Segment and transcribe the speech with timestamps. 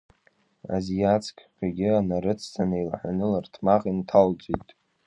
[0.75, 4.69] Азиацкқәагьы нарыцҵаны, еилаҳәаны ларҭмаҟ инҭалҵеит.